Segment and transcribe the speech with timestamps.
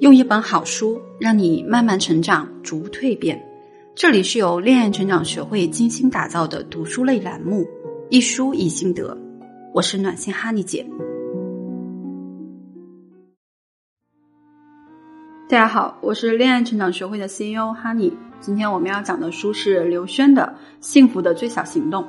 [0.00, 3.40] 用一本好书让你慢慢成长，逐步蜕变。
[3.94, 7.64] 这里是由恋爱成长学会精心打造的读书类栏目，
[8.10, 9.16] 一书一心得。
[9.72, 10.84] 我是暖心哈尼姐。
[15.48, 18.12] 大家好，我是恋爱成长学会的 CEO 哈尼。
[18.40, 22.02] 今天我们要讲的书是刘轩的《幸福的最小行动》。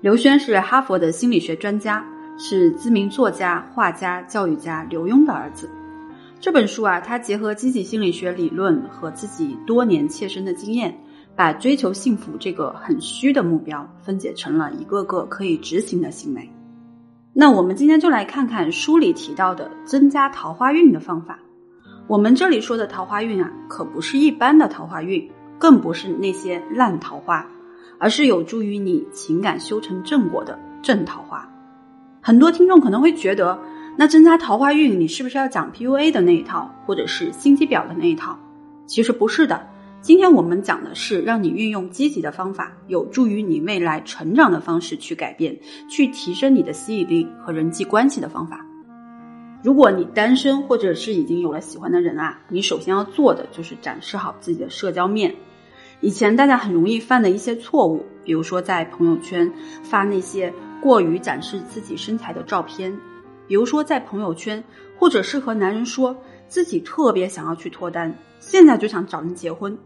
[0.00, 2.06] 刘轩是哈佛的心理学专家，
[2.38, 5.68] 是知名作家、画家、教育家刘墉的儿子。
[6.42, 10.92] 这本书啊，它结合积极心理学理论和自己多年切身的经验，
[11.36, 16.50] 把追求幸福这个很虚的目标分解成了一个个可以执行的行为。
[17.32, 21.38] 那我们今天就来看看书里提到的增加桃花运的方法。
[22.08, 25.30] 我们这里说的桃花运啊，可不是一般的桃花运，
[25.60, 27.46] 更不是那些烂桃花，
[28.00, 31.48] 而是有助于你情感修成正果的正桃花。
[32.20, 33.56] 很多听众可能会觉得。
[33.96, 38.38] 那增加桃花运，你是不是要讲 PUA 的那一套，或者是心机婊的那一套？
[38.86, 39.68] 其实不是的。
[40.00, 45.56] 今天我们讲的是让你运用积极的方法，有助于你未来成长的方式去改变，
[45.88, 48.66] 去提升你的吸引力和人际关系的方法。
[49.62, 55.36] 如果你单身，或者是已经有了喜欢的人啊，你首先要做的就是展示好自己的社交面。
[56.00, 59.52] 以前大家很容易犯的一些错误，比如说在朋友圈
[59.84, 62.92] 发那些过于展示自己身材的照片。
[63.52, 64.64] 比如说，在朋友圈，
[64.98, 66.16] 或者是和男人说
[66.48, 69.76] 自己特别想要去脱单，现在就想找人结婚；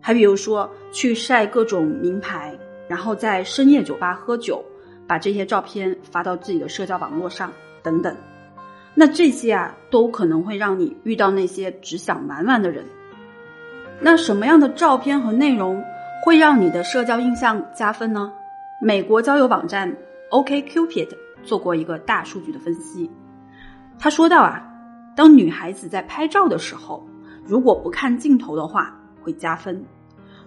[0.00, 4.64] 还比如说，去晒各种名牌，然后在深夜酒吧喝酒，
[5.04, 8.16] 把这些照片发到自己的社交网络上等等。
[8.94, 12.84] 那这些啊，都可能会让你遇到那些只想玩玩的人。
[13.98, 15.82] 那什么样的照片和内容
[16.24, 18.32] 会让你的社交印象加分呢？
[18.80, 19.92] 美国交友网站
[20.30, 21.08] OKCupid。
[21.42, 23.10] 做过一个大数据的分析，
[23.98, 24.62] 他说到啊，
[25.16, 27.06] 当女孩子在拍照的时候，
[27.44, 29.84] 如果不看镜头的话会加分，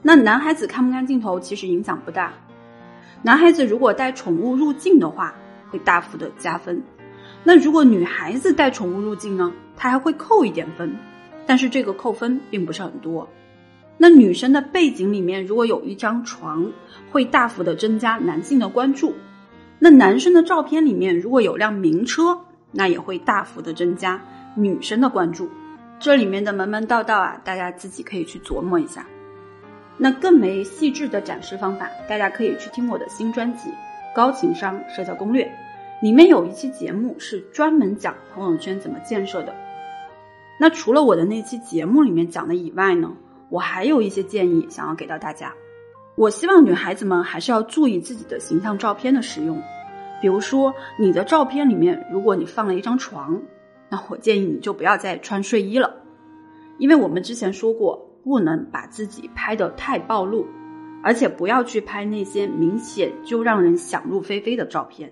[0.01, 2.33] 那男孩子看不看镜头其实影响不大。
[3.21, 5.33] 男孩子如果带宠物入镜的话，
[5.69, 6.81] 会大幅的加分。
[7.43, 10.95] 那如果女孩子带宠物入镜呢，他还会扣一点分，
[11.45, 13.27] 但是这个扣分并不是很多。
[13.97, 16.71] 那女生的背景里面如果有一张床，
[17.11, 19.13] 会大幅的增加男性的关注。
[19.79, 22.41] 那男生的照片里面如果有辆名车，
[22.71, 24.21] 那也会大幅的增加
[24.55, 25.49] 女生的关注。
[25.99, 29.05] 这里面的门门道道啊，大家自己可以去琢磨一下。
[29.97, 33.69] 那更为细致的展示方法，大家可以去听我的新专辑
[34.13, 35.45] 《高情商社交攻略》，
[36.01, 39.55] 里面有一期节目是专门讲朋友圈怎么建设的。
[40.59, 43.13] 那除了我的那期节目里面讲的以外呢，
[43.49, 45.53] 我还有一些建议想要给到大家。
[46.17, 49.61] 我希望女孩子们还是要注意自己的形象照片的使用，
[50.21, 53.41] 比如说你的照片里面，如果你放了一张床，
[53.89, 55.93] 那我建议你就不要再穿睡衣了，
[56.77, 60.47] 因为我们之前说过，不能把自己拍得太暴露，
[61.03, 65.11] 而且不要去拍那些明显就让人想入非非的照片，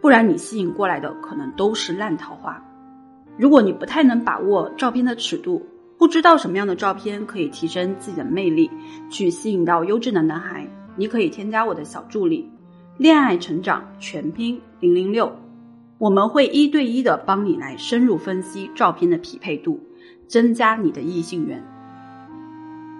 [0.00, 2.64] 不然你吸引过来的可能都是烂桃花。
[3.36, 5.66] 如果你不太能把握照片的尺度。
[5.98, 8.70] 不知道什么样的照片可以提升自己的魅力，
[9.10, 10.64] 去吸引到优质的男孩，
[10.94, 12.48] 你可以添加我的小助理
[12.96, 15.32] “恋爱成长全拼零零六”，
[15.98, 19.80] 我们会一对一的帮你来深入分析照片的匹配度，
[20.28, 21.62] 增加你的异性缘。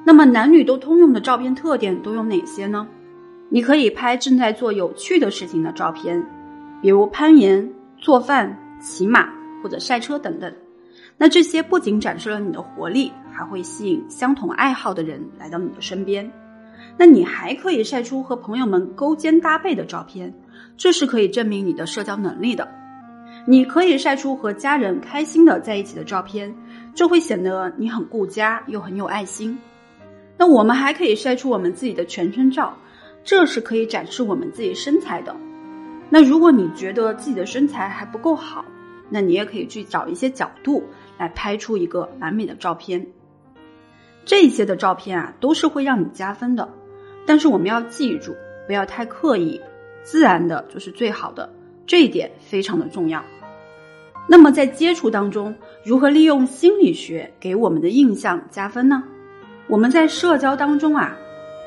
[0.04, 2.88] 那么男女都通用的照片特点都有哪些呢？
[3.48, 6.26] 你可以拍正在做有趣的事情的照片，
[6.82, 9.28] 比如攀岩、做饭、骑马
[9.62, 10.53] 或者赛车等等。
[11.18, 16.30] 那这些不仅展示了你的活力，还会吸引相同爱好的人来到你的身边。
[16.96, 20.32] 那你还可以晒出和朋友们勾肩搭背的照片，
[20.76, 22.66] 这是可以证明你的社交能力的。
[23.46, 26.54] 你可以晒出和家人开心的在一起的照片，
[26.94, 29.58] 这会显得你很顾家又很有爱心。
[30.36, 32.76] 那我们还可以晒出我们自己的全身照，
[33.24, 35.34] 这是可以展示我们自己身材的。
[36.10, 38.64] 那如果你觉得自己的身材还不够好，
[39.10, 40.84] 那你也可以去找一些角度。
[41.19, 43.04] 来拍出一个完美的照片，
[44.24, 46.68] 这些的照片啊都是会让你加分的，
[47.27, 48.36] 但是我们要记住，
[48.68, 49.60] 不要太刻意，
[50.04, 51.53] 自然的就是最好的，
[51.88, 53.21] 这一点非常的重要。
[54.28, 55.53] 那么在接触当中，
[55.84, 59.03] 如何利用心理学给我们的印象加分呢？
[59.66, 61.16] 我们在社交当中啊，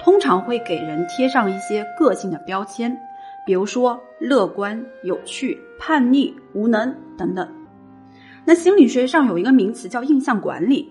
[0.01, 2.97] 通常会给人贴上一些个性的标签，
[3.45, 7.49] 比如说乐观、有趣、叛逆、无能等等。
[8.45, 10.87] 那心理学上有一个名词叫印象管理，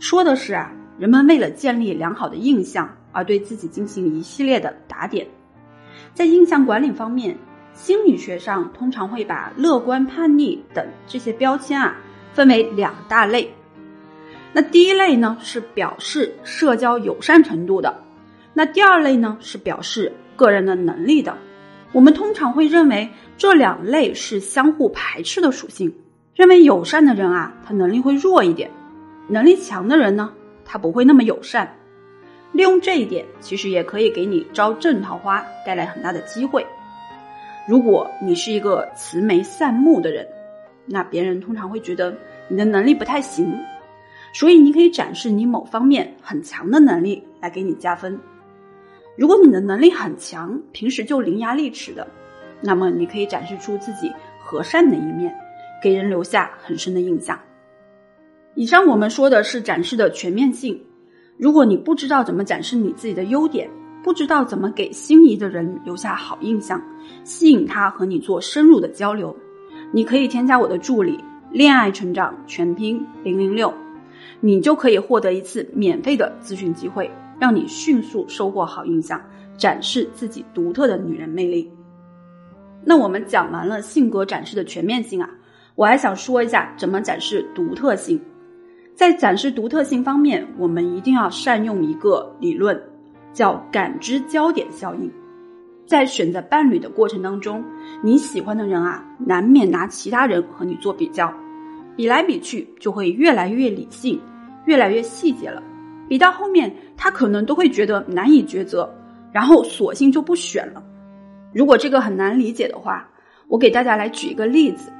[0.00, 5.24] 说的是啊，人们为了建立良好的印象而对自己进行一系列的打点。
[6.12, 7.38] 在印象管理方面，
[7.72, 11.94] 心理学上通常会把乐观、叛逆等这些标签啊
[12.32, 13.48] 分为两大类，
[14.52, 17.96] 那第一类呢是表示社交友善程度的，
[18.52, 21.38] 那第二类呢是表示个人的能力的。
[21.92, 25.94] 我们通常会认为这两类是相互排斥的属性，
[26.34, 28.70] 认为友善的人啊，他能力会弱一点；
[29.28, 30.32] 能力强的人呢，
[30.64, 31.70] 他不会那么友善。
[32.52, 36.66] 利用这一点，其实也可以给你招正桃花带来很大的机会。
[37.68, 40.26] 如果你是一个慈眉善目的人，
[40.86, 42.14] 那别人通常会觉得
[42.48, 43.54] 你的能力不太行，
[44.32, 48.18] 所以你可以展示你某方面很强的能力来给你加分。
[49.16, 52.06] 如果你的能力很强，平时就伶牙俐齿的，
[52.62, 54.10] 那么你可以展示出自己
[54.40, 55.34] 和善的一面，
[55.82, 57.38] 给人留下很深的印象。
[58.54, 60.82] 以上我们说的是展示的全面性。
[61.36, 63.68] 如果你不知道怎么展示你自己的优点，
[64.02, 66.82] 不知道怎么给心仪的人留下好印象，
[67.24, 69.36] 吸引他和你做深入的交流，
[69.92, 71.18] 你可以添加我的助理
[71.52, 73.72] “恋爱成长全拼零零六”，
[74.40, 77.10] 你就可以获得一次免费的咨询机会。
[77.42, 79.20] 让你迅速收获好印象，
[79.56, 81.68] 展示自己独特的女人魅力。
[82.84, 85.28] 那我们讲完了性格展示的全面性啊，
[85.74, 88.20] 我还想说一下怎么展示独特性。
[88.94, 92.80] 在展示独特性方面，我们一定要善用一个理论，
[93.32, 95.10] 叫感知焦点效应。
[95.84, 97.64] 在选择伴侣的过程当中，
[98.04, 101.34] 你喜欢的人啊，难免拿其他人和你做比较，
[101.96, 104.20] 比来比去就会越来越理性，
[104.64, 105.60] 越来越细节了。
[106.12, 108.86] 比到后面，他可能都会觉得难以抉择，
[109.32, 110.84] 然后索性就不选了。
[111.54, 113.08] 如果这个很难理解的话，
[113.48, 114.92] 我给大家来举一个例子。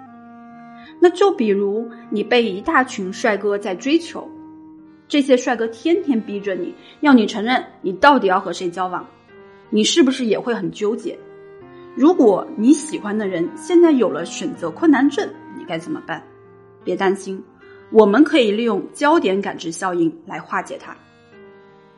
[0.99, 4.26] 那就比如你被一大群帅哥在追求，
[5.06, 9.05] 这些帅哥天天逼着你要你承认你到底要和谁交往，
[9.69, 11.19] 你是不是也会很纠结？
[11.94, 16.23] 如果你喜欢的人现在有了选择困难症，你该怎么办？
[16.82, 17.44] 别担心。
[17.93, 20.97] 我们可以利用焦点感知效应来化解它。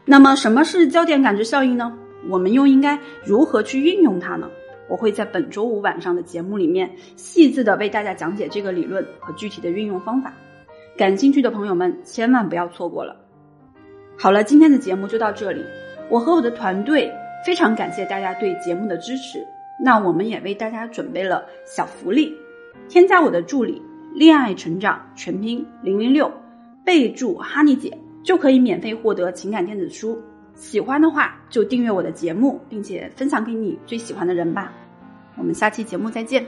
[0.04, 1.96] 那么，什么是焦点感知效应呢？
[2.28, 4.50] 我们又应该如何去运用它呢？
[4.88, 10.32] 我会在本周五晚上的节目里面细致的为大家讲解这个理论和具体的运用方法。
[10.96, 13.16] 感兴趣的朋友们千万不要错过了。
[14.18, 15.64] 好了，今天的节目就到这里。
[16.10, 17.10] 我和我的团队
[17.46, 19.38] 非常感谢大家对节目的支持。
[19.82, 22.36] 那我们也为大家准备了小福利，
[22.88, 23.80] 添加我的助理。
[24.14, 26.32] 恋爱成长全拼零零六，
[26.84, 30.16] 备注哈尼姐就可以免费获得情感电子书。
[30.54, 34.72] 喜欢的话就订阅我的节目，并且分享给你最喜欢的人吧。
[35.36, 36.46] 我们下期节目再见。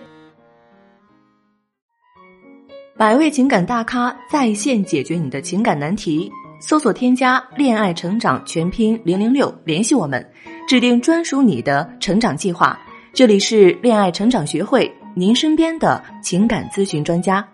[2.97, 6.31] 百位情感大咖在线解决你的情感难题，
[6.61, 10.25] 搜索添加恋爱成长全拼零零六联系我们，
[10.69, 12.79] 制定专属你的成长计划。
[13.13, 17.45] 这里是恋爱成长学会，您身边的情感咨询专家。